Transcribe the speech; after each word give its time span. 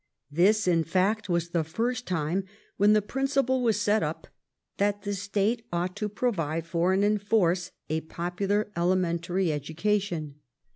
This, 0.31 0.67
in 0.67 0.83
fact, 0.83 1.29
was 1.29 1.49
the 1.49 1.63
first 1.63 2.07
time 2.07 2.45
when 2.77 2.93
the 2.93 3.03
principle 3.03 3.61
was 3.61 3.79
set 3.79 4.01
up 4.01 4.25
that 4.77 5.03
the 5.03 5.13
State 5.13 5.67
ought 5.71 5.95
to 5.97 6.09
provide 6.09 6.65
for 6.65 6.91
and 6.91 7.05
enforce 7.05 7.69
a 7.87 8.01
popular 8.01 8.71
elementary 8.75 9.51
education. 9.51 10.39